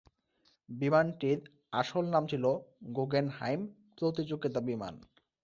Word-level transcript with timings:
বিমানটির 0.69 1.39
আসল 1.73 2.05
নাম 2.13 2.23
ছিল 2.31 2.43
গুগেনহাইম 2.95 3.61
প্রতিযোগিতা 3.97 4.59
বিমান। 4.69 4.93